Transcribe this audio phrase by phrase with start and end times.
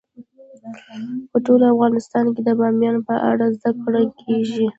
[1.31, 4.67] په ټول افغانستان کې د بامیان په اړه زده کړه کېږي.